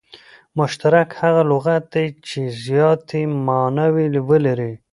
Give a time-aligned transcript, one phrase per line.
[0.57, 4.71] مشترک هغه لغت دئ، چي زیاتي ماناوي ولري.